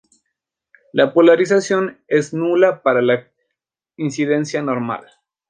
La 0.93 1.13
polarización 1.13 1.99
es 2.07 2.33
nula 2.33 2.81
para 2.81 3.03
la 3.03 3.27
incidencia 3.97 4.63
normal". 4.63 5.05